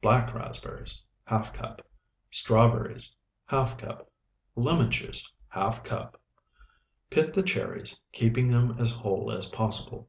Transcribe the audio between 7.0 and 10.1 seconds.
Pit the cherries, keeping them as whole as possible.